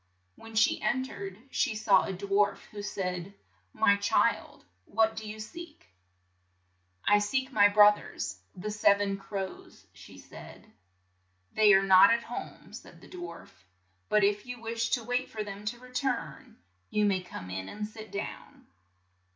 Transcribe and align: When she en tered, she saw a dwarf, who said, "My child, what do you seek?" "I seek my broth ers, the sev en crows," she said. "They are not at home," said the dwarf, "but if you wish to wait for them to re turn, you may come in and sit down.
When 0.35 0.55
she 0.55 0.81
en 0.81 1.05
tered, 1.05 1.37
she 1.51 1.75
saw 1.75 2.07
a 2.07 2.11
dwarf, 2.11 2.57
who 2.71 2.81
said, 2.81 3.35
"My 3.71 3.97
child, 3.97 4.65
what 4.85 5.15
do 5.15 5.29
you 5.29 5.39
seek?" 5.39 5.93
"I 7.05 7.19
seek 7.19 7.51
my 7.51 7.67
broth 7.69 7.99
ers, 7.99 8.41
the 8.55 8.71
sev 8.71 8.99
en 8.99 9.15
crows," 9.19 9.85
she 9.93 10.17
said. 10.17 10.65
"They 11.53 11.75
are 11.75 11.83
not 11.83 12.09
at 12.09 12.23
home," 12.23 12.73
said 12.73 12.99
the 12.99 13.07
dwarf, 13.09 13.51
"but 14.09 14.23
if 14.23 14.47
you 14.47 14.59
wish 14.59 14.89
to 14.89 15.03
wait 15.03 15.29
for 15.29 15.43
them 15.43 15.65
to 15.65 15.77
re 15.77 15.91
turn, 15.91 16.57
you 16.89 17.05
may 17.05 17.21
come 17.21 17.51
in 17.51 17.69
and 17.69 17.85
sit 17.85 18.09
down. 18.09 18.65